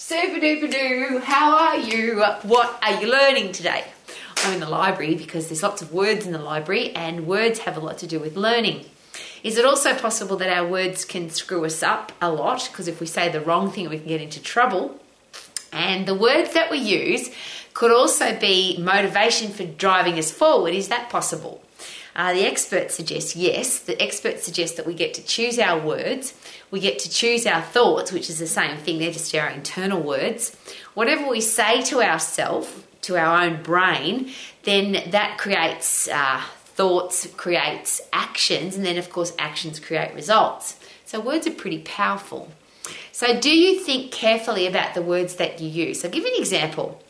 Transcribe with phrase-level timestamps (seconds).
[0.00, 2.22] Super duper doo, how are you?
[2.42, 3.84] What are you learning today?
[4.44, 7.76] I'm in the library because there's lots of words in the library, and words have
[7.76, 8.84] a lot to do with learning.
[9.42, 12.68] Is it also possible that our words can screw us up a lot?
[12.70, 15.00] Because if we say the wrong thing, we can get into trouble.
[15.72, 17.30] And the words that we use
[17.74, 20.74] could also be motivation for driving us forward.
[20.74, 21.60] Is that possible?
[22.18, 23.78] Uh, the experts suggest yes.
[23.78, 26.34] The experts suggest that we get to choose our words,
[26.72, 30.02] we get to choose our thoughts, which is the same thing, they're just our internal
[30.02, 30.56] words.
[30.94, 32.68] Whatever we say to ourselves,
[33.02, 34.32] to our own brain,
[34.64, 40.76] then that creates uh, thoughts, creates actions, and then, of course, actions create results.
[41.04, 42.50] So, words are pretty powerful.
[43.12, 46.00] So, do you think carefully about the words that you use?
[46.00, 47.00] So, I'll give you an example.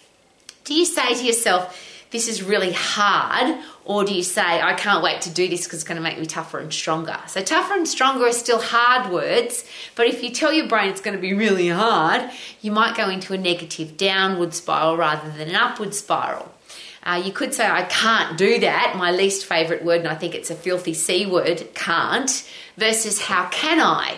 [0.65, 5.03] Do you say to yourself, this is really hard, or do you say, I can't
[5.03, 7.19] wait to do this because it's going to make me tougher and stronger?
[7.27, 11.01] So, tougher and stronger are still hard words, but if you tell your brain it's
[11.01, 12.31] going to be really hard,
[12.63, 16.55] you might go into a negative downward spiral rather than an upward spiral.
[17.03, 20.35] Uh, you could say, I can't do that, my least favourite word, and I think
[20.35, 24.17] it's a filthy C word, can't, versus how can I?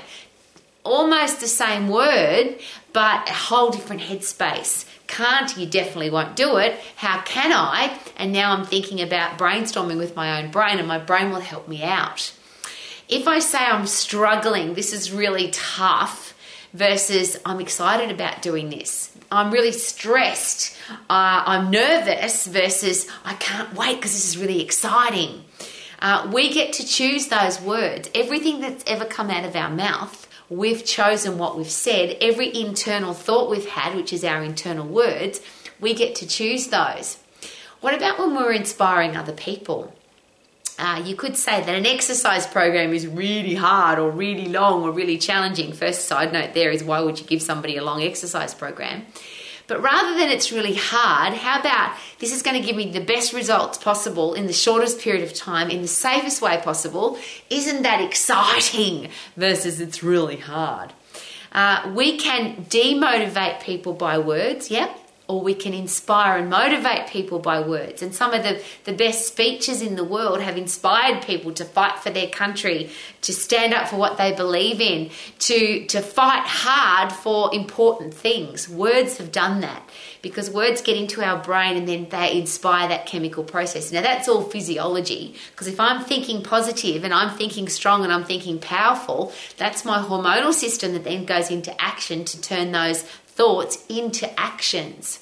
[0.83, 2.59] Almost the same word,
[2.93, 4.87] but a whole different headspace.
[5.11, 6.79] Can't, you definitely won't do it.
[6.95, 7.99] How can I?
[8.17, 11.67] And now I'm thinking about brainstorming with my own brain, and my brain will help
[11.67, 12.33] me out.
[13.09, 16.33] If I say I'm struggling, this is really tough,
[16.73, 19.11] versus I'm excited about doing this.
[19.33, 25.43] I'm really stressed, uh, I'm nervous, versus I can't wait because this is really exciting.
[26.01, 28.09] Uh, we get to choose those words.
[28.15, 33.15] Everything that's ever come out of our mouth we've chosen what we've said, every internal
[33.15, 35.41] thought we've had, which is our internal words,
[35.81, 37.19] we get to choose those.
[37.81, 39.95] What about when we're inspiring other people?
[40.79, 44.91] Uh, you could say that an exercise program is really hard or really long or
[44.91, 45.73] really challenging.
[45.73, 49.07] First side note there is why would you give somebody a long exercise program?
[49.71, 53.01] But rather than it's really hard, how about this is going to give me the
[53.01, 57.17] best results possible in the shortest period of time in the safest way possible?
[57.51, 60.93] Isn't that exciting versus it's really hard?
[61.53, 64.91] Uh, we can demotivate people by words, yep,
[65.31, 68.03] or we can inspire and motivate people by words.
[68.03, 72.01] And some of the, the best speeches in the world have inspired people to fight
[72.01, 72.91] for their country,
[73.23, 75.09] to stand up for what they believe in,
[75.39, 78.69] to, to fight hard for important things.
[78.69, 79.89] Words have done that
[80.21, 83.93] because words get into our brain and then they inspire that chemical process.
[83.93, 88.25] Now, that's all physiology because if I'm thinking positive and I'm thinking strong and I'm
[88.25, 93.05] thinking powerful, that's my hormonal system that then goes into action to turn those
[93.41, 95.19] thoughts into actions.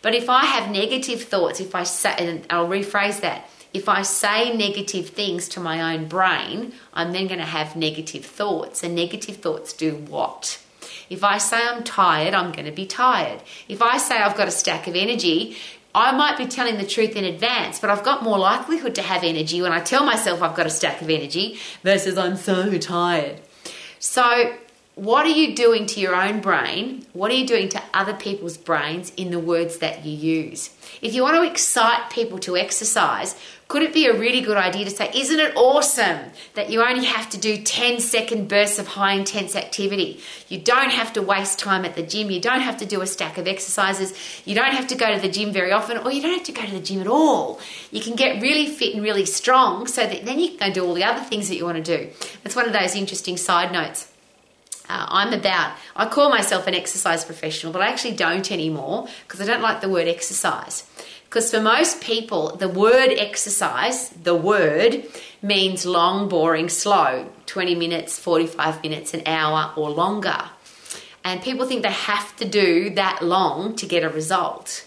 [0.00, 4.02] But if I have negative thoughts, if I say, and I'll rephrase that, if I
[4.02, 8.84] say negative things to my own brain, I'm then going to have negative thoughts.
[8.84, 10.62] And negative thoughts do what?
[11.10, 13.40] If I say I'm tired, I'm going to be tired.
[13.68, 15.56] If I say I've got a stack of energy,
[15.92, 19.24] I might be telling the truth in advance, but I've got more likelihood to have
[19.24, 23.40] energy when I tell myself I've got a stack of energy versus I'm so tired.
[23.98, 24.54] So
[24.96, 27.04] what are you doing to your own brain?
[27.12, 30.70] What are you doing to other people's brains in the words that you use?
[31.02, 33.36] If you want to excite people to exercise,
[33.68, 37.04] could it be a really good idea to say, Isn't it awesome that you only
[37.04, 40.22] have to do 10 second bursts of high intense activity?
[40.48, 42.30] You don't have to waste time at the gym.
[42.30, 44.14] You don't have to do a stack of exercises.
[44.46, 46.52] You don't have to go to the gym very often, or you don't have to
[46.52, 47.60] go to the gym at all.
[47.90, 50.94] You can get really fit and really strong so that then you can do all
[50.94, 52.08] the other things that you want to do.
[52.42, 54.10] That's one of those interesting side notes.
[54.88, 59.40] Uh, I'm about, I call myself an exercise professional, but I actually don't anymore because
[59.40, 60.88] I don't like the word exercise.
[61.24, 65.04] Because for most people, the word exercise, the word,
[65.42, 70.50] means long, boring, slow 20 minutes, 45 minutes, an hour, or longer.
[71.24, 74.85] And people think they have to do that long to get a result.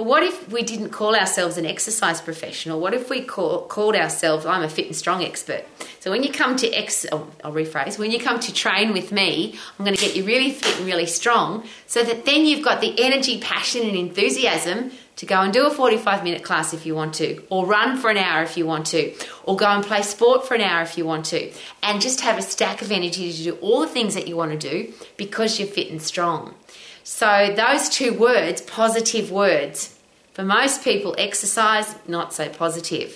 [0.00, 2.80] But what if we didn't call ourselves an exercise professional?
[2.80, 5.66] What if we call, called ourselves, I'm a fit and strong expert?
[5.98, 9.12] So when you come to ex, oh, I'll rephrase, when you come to train with
[9.12, 12.64] me, I'm going to get you really fit and really strong so that then you've
[12.64, 16.86] got the energy, passion, and enthusiasm to go and do a 45 minute class if
[16.86, 19.14] you want to, or run for an hour if you want to,
[19.44, 21.52] or go and play sport for an hour if you want to,
[21.82, 24.58] and just have a stack of energy to do all the things that you want
[24.58, 26.54] to do because you're fit and strong.
[27.02, 29.98] So, those two words, positive words,
[30.32, 33.12] for most people, exercise, not so positive.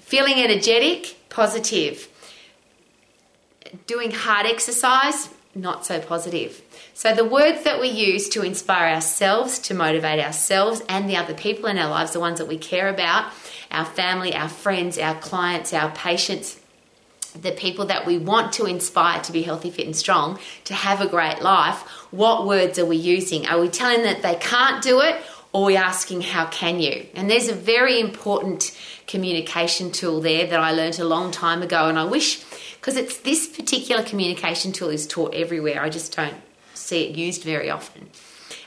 [0.00, 2.08] Feeling energetic, positive.
[3.86, 6.62] Doing hard exercise, not so positive.
[6.94, 11.34] So, the words that we use to inspire ourselves, to motivate ourselves and the other
[11.34, 13.32] people in our lives, the ones that we care about,
[13.70, 16.60] our family, our friends, our clients, our patients,
[17.34, 21.00] the people that we want to inspire to be healthy, fit, and strong, to have
[21.00, 23.46] a great life, what words are we using?
[23.46, 25.16] Are we telling them that they can't do it,
[25.52, 27.06] or are we asking, How can you?
[27.14, 28.76] And there's a very important
[29.06, 32.44] communication tool there that I learned a long time ago, and I wish,
[32.74, 36.36] because it's this particular communication tool is taught everywhere, I just don't
[36.74, 38.08] see it used very often.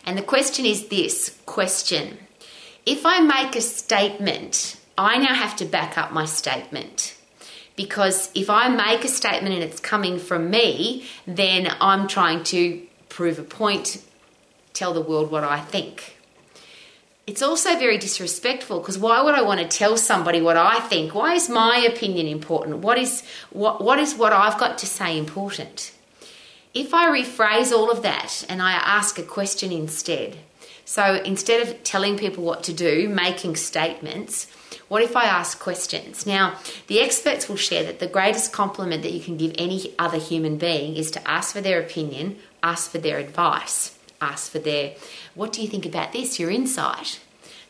[0.05, 2.17] And the question is this question
[2.85, 7.16] If I make a statement, I now have to back up my statement
[7.77, 12.81] because if I make a statement and it's coming from me, then I'm trying to
[13.07, 14.03] prove a point,
[14.73, 16.17] tell the world what I think.
[17.27, 21.13] It's also very disrespectful because why would I want to tell somebody what I think?
[21.13, 22.77] Why is my opinion important?
[22.79, 25.93] What is what, what is what I've got to say important?
[26.73, 30.37] If I rephrase all of that and I ask a question instead,
[30.85, 34.47] so instead of telling people what to do, making statements,
[34.87, 36.25] what if I ask questions?
[36.25, 36.57] Now,
[36.87, 40.57] the experts will share that the greatest compliment that you can give any other human
[40.57, 44.95] being is to ask for their opinion, ask for their advice, ask for their,
[45.35, 47.19] what do you think about this, your insight.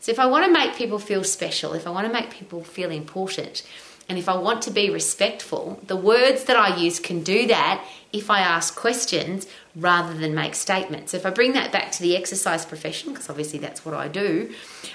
[0.00, 2.62] So, if I want to make people feel special, if I want to make people
[2.62, 3.66] feel important,
[4.08, 7.84] and if I want to be respectful, the words that I use can do that
[8.10, 9.46] if I ask questions
[9.76, 11.12] rather than make statements.
[11.12, 14.54] If I bring that back to the exercise profession, because obviously that's what I do,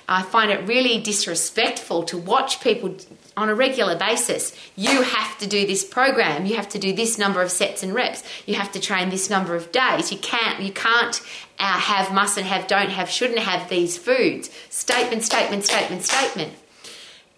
[0.10, 2.98] I find it really disrespectful to watch people
[3.38, 4.56] on a regular basis.
[4.76, 6.48] You have to do this program.
[6.48, 8.24] You have to do this number of sets and reps.
[8.48, 10.12] You have to train this number of days.
[10.12, 10.60] You can't.
[10.60, 11.22] You can't
[11.60, 14.50] uh, have, mustn't have, don't have, shouldn't have these foods.
[14.72, 16.54] Statement, statement, statement, statement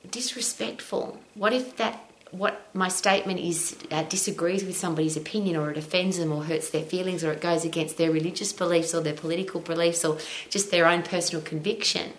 [0.09, 1.19] disrespectful.
[1.35, 2.01] What if that
[2.31, 6.69] what my statement is uh, disagrees with somebody's opinion or it offends them or hurts
[6.69, 10.17] their feelings or it goes against their religious beliefs or their political beliefs or
[10.49, 12.13] just their own personal conviction.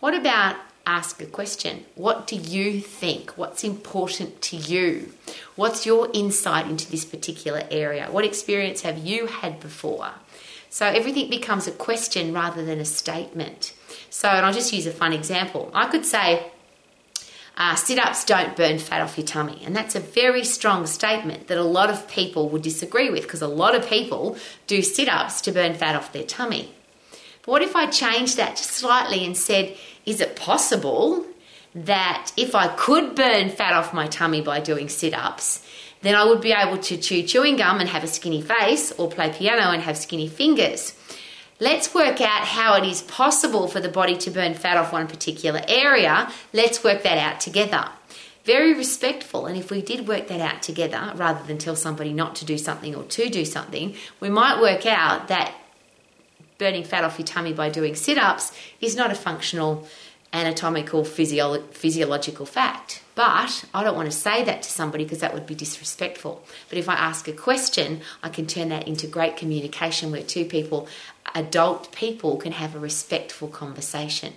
[0.00, 0.56] What about
[0.86, 1.84] ask a question?
[1.94, 3.32] What do you think?
[3.32, 5.12] What's important to you?
[5.56, 8.08] What's your insight into this particular area?
[8.10, 10.12] What experience have you had before?
[10.70, 13.74] So everything becomes a question rather than a statement.
[14.08, 15.70] So, and I'll just use a fun example.
[15.74, 16.51] I could say,
[17.56, 19.62] uh, sit ups don't burn fat off your tummy.
[19.64, 23.42] And that's a very strong statement that a lot of people would disagree with because
[23.42, 26.74] a lot of people do sit ups to burn fat off their tummy.
[27.44, 29.76] But what if I changed that just slightly and said,
[30.06, 31.26] is it possible
[31.74, 35.66] that if I could burn fat off my tummy by doing sit ups,
[36.02, 39.10] then I would be able to chew chewing gum and have a skinny face or
[39.10, 40.94] play piano and have skinny fingers?
[41.62, 45.06] Let's work out how it is possible for the body to burn fat off one
[45.06, 46.28] particular area.
[46.52, 47.88] Let's work that out together.
[48.44, 52.34] Very respectful, and if we did work that out together rather than tell somebody not
[52.34, 55.54] to do something or to do something, we might work out that
[56.58, 58.50] burning fat off your tummy by doing sit ups
[58.80, 59.86] is not a functional
[60.32, 63.02] anatomical physio- physiological fact.
[63.14, 66.42] But I don't want to say that to somebody because that would be disrespectful.
[66.70, 70.46] But if I ask a question, I can turn that into great communication where two
[70.46, 70.88] people,
[71.34, 74.34] adult people, can have a respectful conversation.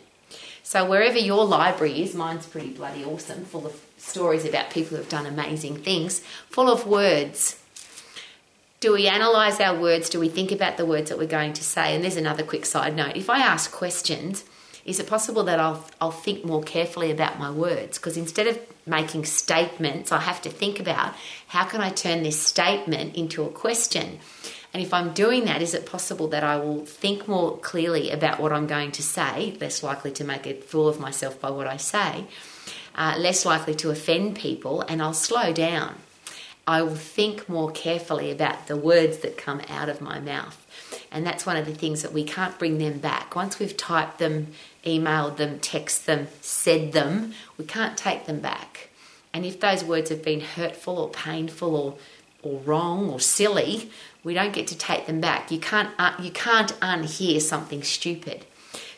[0.63, 5.07] So wherever your library is, mine's pretty bloody awesome, full of stories about people who've
[5.07, 6.19] done amazing things,
[6.49, 7.61] full of words.
[8.79, 10.09] Do we analyze our words?
[10.09, 11.93] Do we think about the words that we're going to say?
[11.93, 13.15] And there's another quick side note.
[13.15, 14.43] If I ask questions,
[14.85, 17.97] is it possible that I'll, I'll think more carefully about my words?
[17.97, 21.15] Because instead of making statements, I have to think about
[21.47, 24.19] how can I turn this statement into a question?
[24.75, 28.41] And if I'm doing that, is it possible that I will think more clearly about
[28.41, 31.65] what I'm going to say, less likely to make a fool of myself by what
[31.65, 32.25] I say,
[32.93, 35.95] uh, less likely to offend people, and I'll slow down.
[36.67, 40.67] I will think more carefully about the words that come out of my mouth.
[41.09, 43.33] And that's one of the things that we can't bring them back.
[43.33, 44.47] Once we've typed them,
[44.85, 48.89] emailed them, texted them, said them, we can't take them back.
[49.33, 51.95] And if those words have been hurtful or painful or,
[52.43, 53.89] or wrong or silly,
[54.25, 55.51] we don't get to take them back.
[55.51, 58.45] You can't, uh, you can't unhear something stupid.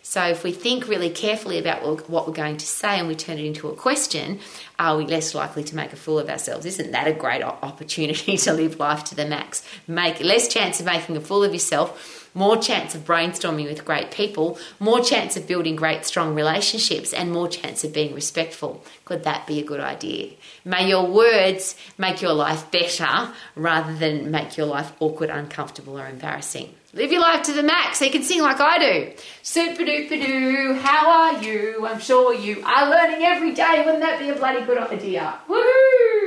[0.10, 3.40] So if we think really carefully about what we're going to say and we turn
[3.40, 4.40] it into a question,
[4.80, 6.66] are we less likely to make a fool of ourselves?
[6.66, 9.68] Isn't that a great opportunity to live life to the max?
[9.86, 14.10] Make less chance of making a fool of yourself, more chance of brainstorming with great
[14.10, 18.82] people, more chance of building great strong relationships, and more chance of being respectful.
[19.04, 20.30] Could that be a good idea?
[20.64, 26.08] May your words make your life better rather than make your life awkward, uncomfortable, or
[26.08, 26.74] embarrassing.
[26.98, 29.14] Live your life to the max so you can sing like I do.
[29.44, 31.86] Super duper doo, how are you?
[31.86, 33.84] I'm sure you are learning every day.
[33.86, 35.40] Wouldn't that be a bloody good idea?
[35.48, 36.27] Woohoo!